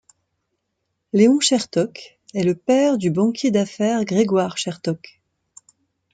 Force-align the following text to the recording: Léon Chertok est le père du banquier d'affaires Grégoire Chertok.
Léon 1.13 1.37
Chertok 1.39 2.17
est 2.33 2.41
le 2.43 2.55
père 2.55 2.97
du 2.97 3.11
banquier 3.11 3.51
d'affaires 3.51 4.03
Grégoire 4.03 4.55
Chertok. 4.57 5.21